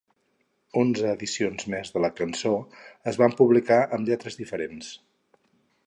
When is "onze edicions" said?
0.83-1.67